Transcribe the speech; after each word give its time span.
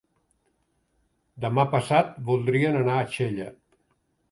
Demà 1.45 1.67
passat 1.75 2.11
voldrien 2.31 2.81
anar 2.83 2.99
a 3.03 3.07
Xella. 3.19 3.49